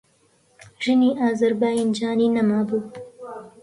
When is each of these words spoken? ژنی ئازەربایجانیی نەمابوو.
ژنی 0.83 1.09
ئازەربایجانیی 1.19 2.33
نەمابوو. 2.35 2.79